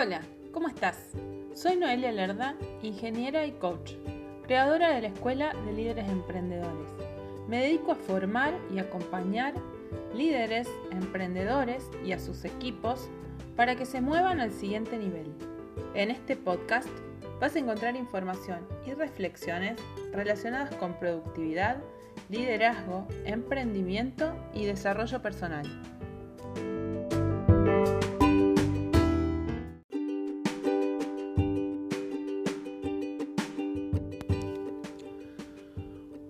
[0.00, 0.20] Hola,
[0.52, 1.10] ¿cómo estás?
[1.54, 3.94] Soy Noelia Lerda, ingeniera y coach,
[4.46, 6.88] creadora de la Escuela de Líderes Emprendedores.
[7.48, 9.54] Me dedico a formar y acompañar
[10.14, 13.08] líderes, emprendedores y a sus equipos
[13.56, 15.34] para que se muevan al siguiente nivel.
[15.94, 16.88] En este podcast
[17.40, 19.80] vas a encontrar información y reflexiones
[20.12, 21.78] relacionadas con productividad,
[22.28, 25.66] liderazgo, emprendimiento y desarrollo personal.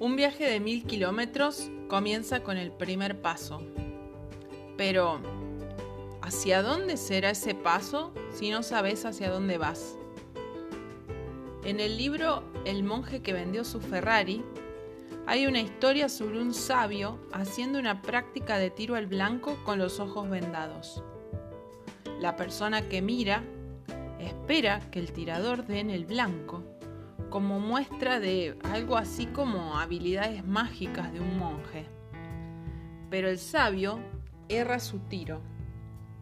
[0.00, 3.60] Un viaje de mil kilómetros comienza con el primer paso.
[4.78, 5.20] Pero,
[6.22, 9.98] ¿hacia dónde será ese paso si no sabes hacia dónde vas?
[11.64, 14.42] En el libro El monje que vendió su Ferrari,
[15.26, 20.00] hay una historia sobre un sabio haciendo una práctica de tiro al blanco con los
[20.00, 21.04] ojos vendados.
[22.20, 23.44] La persona que mira
[24.18, 26.64] espera que el tirador dé en el blanco
[27.30, 31.86] como muestra de algo así como habilidades mágicas de un monje.
[33.08, 34.00] Pero el sabio
[34.48, 35.40] erra su tiro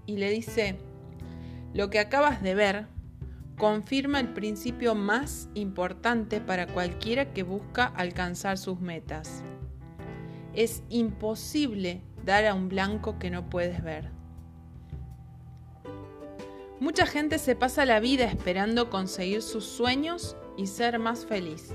[0.06, 0.79] y le dice,
[1.75, 2.86] lo que acabas de ver
[3.56, 9.42] confirma el principio más importante para cualquiera que busca alcanzar sus metas.
[10.55, 14.17] Es imposible dar a un blanco que no puedes ver.
[16.80, 21.74] Mucha gente se pasa la vida esperando conseguir sus sueños y ser más feliz,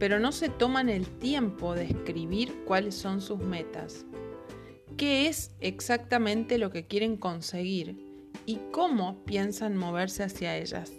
[0.00, 4.04] pero no se toman el tiempo de escribir cuáles son sus metas,
[4.96, 10.92] qué es exactamente lo que quieren conseguir y cómo piensan moverse hacia ellas.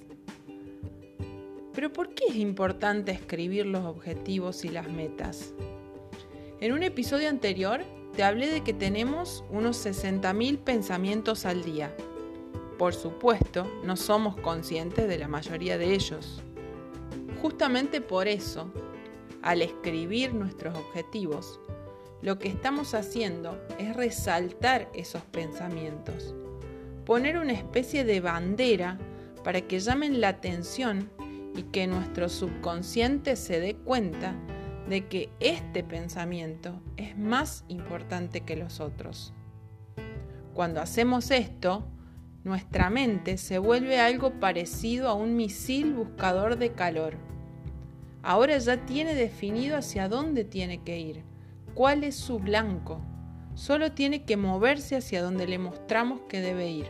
[1.74, 5.54] Pero ¿por qué es importante escribir los objetivos y las metas?
[6.62, 7.84] En un episodio anterior
[8.16, 11.94] te hablé de que tenemos unos 60.000 pensamientos al día.
[12.82, 16.42] Por supuesto, no somos conscientes de la mayoría de ellos.
[17.40, 18.74] Justamente por eso,
[19.44, 21.60] al escribir nuestros objetivos,
[22.24, 26.34] lo que estamos haciendo es resaltar esos pensamientos,
[27.06, 28.98] poner una especie de bandera
[29.44, 31.12] para que llamen la atención
[31.56, 34.34] y que nuestro subconsciente se dé cuenta
[34.90, 39.36] de que este pensamiento es más importante que los otros.
[40.56, 41.86] Cuando hacemos esto,
[42.44, 47.32] nuestra mente se vuelve algo parecido a un misil buscador de calor
[48.24, 51.24] Ahora ya tiene definido hacia dónde tiene que ir,
[51.74, 53.02] cuál es su blanco.
[53.56, 56.86] Solo tiene que moverse hacia donde le mostramos que debe ir.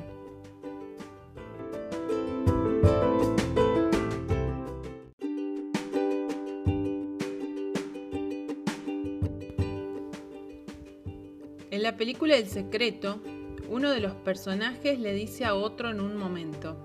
[11.72, 13.22] En la película El Secreto,
[13.71, 16.75] uno de los personajes le dice a otro en un momento,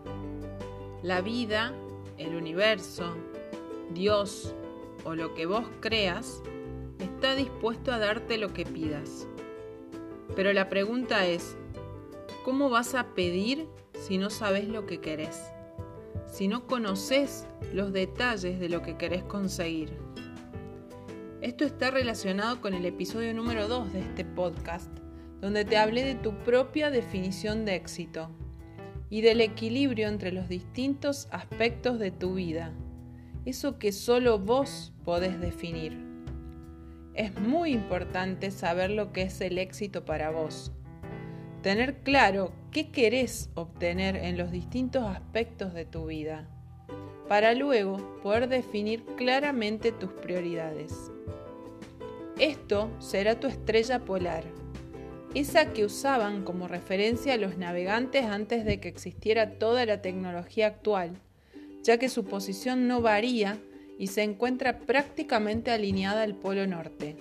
[1.02, 1.74] la vida,
[2.16, 3.12] el universo,
[3.92, 4.54] Dios
[5.02, 6.40] o lo que vos creas
[7.00, 9.26] está dispuesto a darte lo que pidas.
[10.36, 11.56] Pero la pregunta es,
[12.44, 13.66] ¿cómo vas a pedir
[13.98, 15.42] si no sabes lo que querés?
[16.30, 19.92] Si no conoces los detalles de lo que querés conseguir.
[21.40, 25.05] Esto está relacionado con el episodio número 2 de este podcast,
[25.46, 28.30] donde te hablé de tu propia definición de éxito
[29.10, 32.72] y del equilibrio entre los distintos aspectos de tu vida
[33.46, 35.96] eso que solo vos podés definir.
[37.14, 40.72] Es muy importante saber lo que es el éxito para vos.
[41.62, 46.48] Tener claro qué querés obtener en los distintos aspectos de tu vida,
[47.28, 51.12] para luego poder definir claramente tus prioridades.
[52.38, 54.44] Esto será tu estrella polar,
[55.38, 61.20] esa que usaban como referencia los navegantes antes de que existiera toda la tecnología actual
[61.86, 63.58] ya que su posición no varía
[63.96, 67.16] y se encuentra prácticamente alineada al polo norte.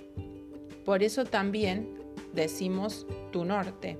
[0.84, 1.88] Por eso también
[2.34, 4.00] decimos tu norte.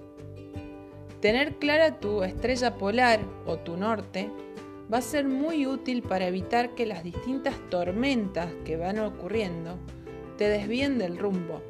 [1.22, 4.30] Tener clara tu estrella polar o tu norte
[4.92, 9.78] va a ser muy útil para evitar que las distintas tormentas que van ocurriendo
[10.38, 11.62] te desvíen del rumbo.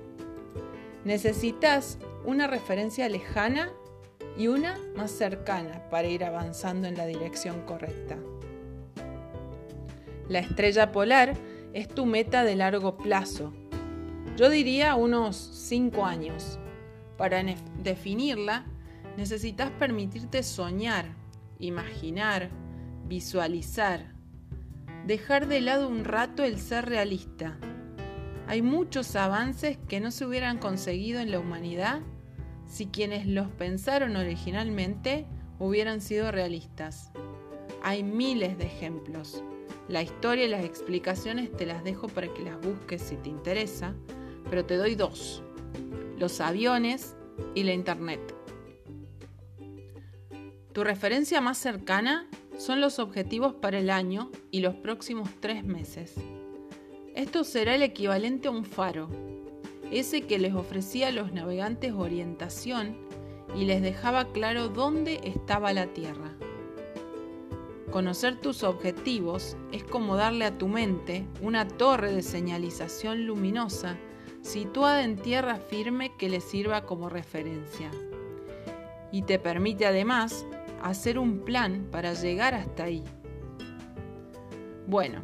[1.06, 3.69] Necesitas una referencia lejana
[4.38, 8.18] y una más cercana para ir avanzando en la dirección correcta.
[10.28, 11.36] La estrella polar
[11.74, 13.54] es tu meta de largo plazo.
[14.36, 16.57] Yo diría unos 5 años.
[17.18, 17.44] Para
[17.84, 18.66] definirla,
[19.16, 21.06] necesitas permitirte soñar,
[21.60, 22.50] imaginar,
[23.08, 24.12] visualizar.
[25.06, 27.60] Dejar de lado un rato el ser realista.
[28.48, 32.02] Hay muchos avances que no se hubieran conseguido en la humanidad
[32.68, 35.26] si quienes los pensaron originalmente
[35.60, 37.12] hubieran sido realistas.
[37.82, 39.44] Hay miles de ejemplos.
[39.88, 43.96] La historia y las explicaciones te las dejo para que las busques si te interesa,
[44.50, 45.44] pero te doy dos.
[46.18, 47.16] Los aviones
[47.56, 48.36] y la internet.
[50.74, 52.28] Tu referencia más cercana
[52.58, 56.16] son los objetivos para el año y los próximos tres meses.
[57.16, 59.08] Esto será el equivalente a un faro,
[59.90, 62.98] ese que les ofrecía a los navegantes orientación
[63.56, 66.36] y les dejaba claro dónde estaba la Tierra.
[67.90, 73.98] Conocer tus objetivos es como darle a tu mente una torre de señalización luminosa
[74.42, 77.90] situada en tierra firme que le sirva como referencia.
[79.14, 80.46] Y te permite además
[80.84, 83.06] hacer un plan para llegar hasta ahí.
[84.86, 85.22] Bueno,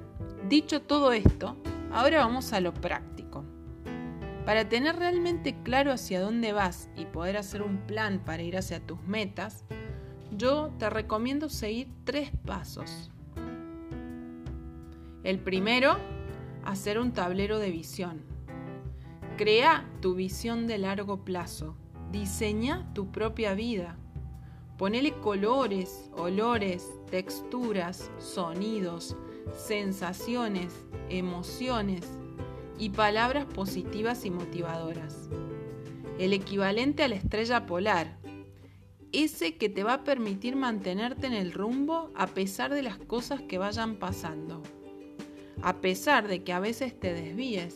[0.47, 1.57] dicho todo esto,
[1.93, 3.43] ahora vamos a lo práctico.
[4.45, 8.85] Para tener realmente claro hacia dónde vas y poder hacer un plan para ir hacia
[8.85, 9.63] tus metas,
[10.35, 13.11] yo te recomiendo seguir tres pasos.
[15.23, 15.97] El primero,
[16.63, 18.23] hacer un tablero de visión.
[19.37, 21.75] Crea tu visión de largo plazo.
[22.11, 23.97] Diseña tu propia vida.
[24.77, 29.15] Ponele colores, olores, texturas, sonidos,
[29.55, 30.73] sensaciones,
[31.09, 32.05] emociones
[32.77, 35.29] y palabras positivas y motivadoras.
[36.19, 38.17] El equivalente a la estrella polar,
[39.11, 43.41] ese que te va a permitir mantenerte en el rumbo a pesar de las cosas
[43.41, 44.61] que vayan pasando,
[45.61, 47.75] a pesar de que a veces te desvíes,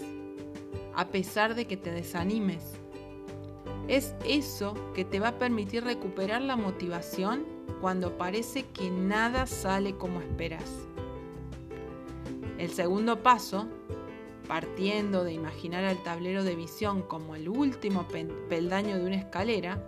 [0.96, 2.74] a pesar de que te desanimes.
[3.88, 7.46] Es eso que te va a permitir recuperar la motivación
[7.82, 10.88] cuando parece que nada sale como esperas.
[12.66, 13.68] El segundo paso
[14.48, 18.08] partiendo de imaginar al tablero de visión como el último
[18.50, 19.80] peldaño de una escalera,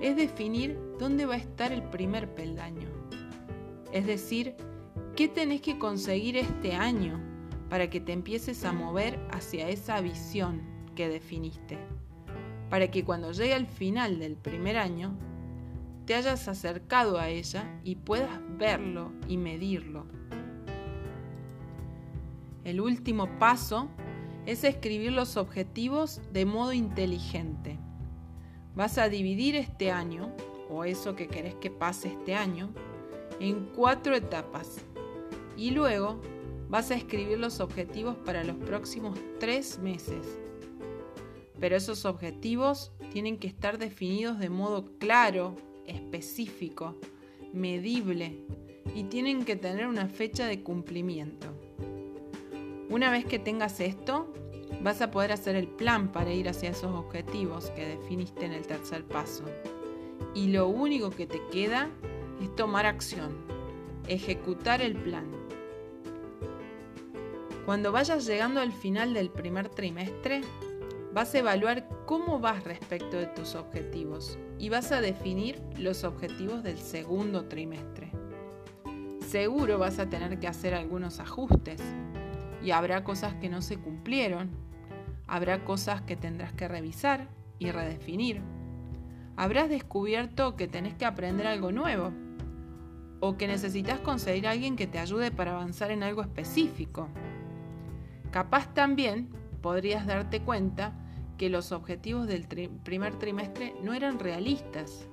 [0.00, 2.88] es definir dónde va a estar el primer peldaño.
[3.92, 4.54] Es decir,
[5.14, 7.20] qué tenés que conseguir este año
[7.68, 10.62] para que te empieces a mover hacia esa visión
[10.96, 11.76] que definiste.
[12.70, 15.18] Para que cuando llegue al final del primer año,
[16.06, 20.06] te hayas acercado a ella y puedas verlo y medirlo
[22.64, 23.88] el último paso
[24.46, 27.78] es escribir los objetivos de modo inteligente.
[28.74, 30.32] Vas a dividir este año,
[30.68, 32.70] o eso que querés que pase este año,
[33.40, 34.78] en cuatro etapas.
[35.56, 36.20] Y luego
[36.68, 40.38] vas a escribir los objetivos para los próximos tres meses.
[41.58, 46.96] Pero esos objetivos tienen que estar definidos de modo claro, específico,
[47.52, 48.44] medible
[48.94, 51.48] y tienen que tener una fecha de cumplimiento.
[52.90, 54.26] Una vez que tengas esto,
[54.82, 58.66] vas a poder hacer el plan para ir hacia esos objetivos que definiste en el
[58.66, 59.44] tercer paso.
[60.34, 61.88] Y lo único que te queda
[62.42, 63.36] es tomar acción,
[64.08, 65.24] ejecutar el plan.
[67.64, 70.40] Cuando vayas llegando al final del primer trimestre,
[71.14, 76.64] vas a evaluar cómo vas respecto de tus objetivos y vas a definir los objetivos
[76.64, 78.10] del segundo trimestre.
[79.28, 81.80] Seguro vas a tener que hacer algunos ajustes,
[82.62, 84.50] y habrá cosas que no se cumplieron,
[85.26, 87.28] habrá cosas que tendrás que revisar
[87.58, 88.42] y redefinir.
[89.36, 92.12] Habrás descubierto que tenés que aprender algo nuevo
[93.20, 97.08] o que necesitas conseguir a alguien que te ayude para avanzar en algo específico.
[98.30, 99.28] Capaz también
[99.60, 100.92] podrías darte cuenta
[101.36, 102.46] que los objetivos del
[102.84, 105.08] primer trimestre no eran realistas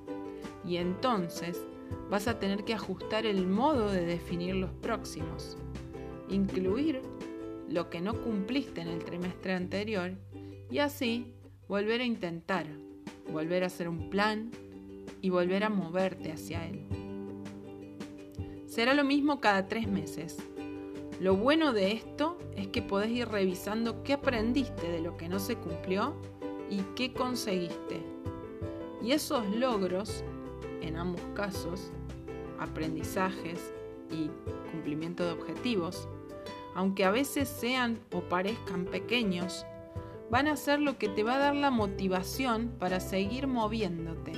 [0.64, 1.66] y entonces
[2.10, 5.56] vas a tener que ajustar el modo de definir los próximos,
[6.28, 7.00] incluir
[7.68, 10.12] lo que no cumpliste en el trimestre anterior
[10.70, 11.32] y así
[11.68, 12.66] volver a intentar,
[13.32, 14.50] volver a hacer un plan
[15.20, 16.86] y volver a moverte hacia él.
[18.66, 20.36] Será lo mismo cada tres meses.
[21.20, 25.40] Lo bueno de esto es que podés ir revisando qué aprendiste de lo que no
[25.40, 26.14] se cumplió
[26.70, 28.02] y qué conseguiste.
[29.02, 30.22] Y esos logros,
[30.80, 31.90] en ambos casos,
[32.58, 33.72] aprendizajes
[34.10, 34.30] y
[34.70, 36.08] cumplimiento de objetivos,
[36.78, 39.66] aunque a veces sean o parezcan pequeños,
[40.30, 44.30] van a ser lo que te va a dar la motivación para seguir moviéndote,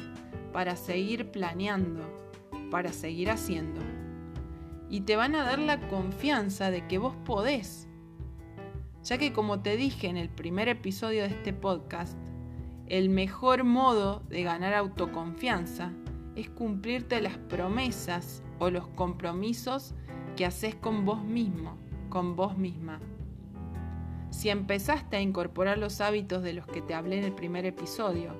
[0.51, 2.01] para seguir planeando,
[2.71, 3.83] para seguir haciendo.
[4.89, 7.89] Y te van a dar la confianza de que vos podés.
[9.05, 12.17] Ya que como te dije en el primer episodio de este podcast,
[12.87, 15.93] el mejor modo de ganar autoconfianza
[16.37, 19.95] es cumplirte las promesas o los compromisos
[20.37, 21.80] que haces con vos mismo
[22.11, 23.01] con vos misma.
[24.31, 28.33] Si empezaste a incorporar los hábitos de los que te hablé en el primer episodio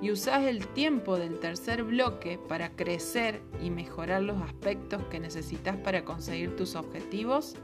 [0.00, 5.76] y usás el tiempo del tercer bloque para crecer y mejorar los aspectos que necesitas
[5.76, 7.56] para conseguir tus objetivos,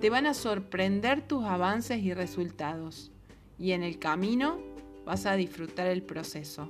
[0.00, 3.12] te van a sorprender tus avances y resultados
[3.58, 4.58] y en el camino
[5.04, 6.68] vas a disfrutar el proceso.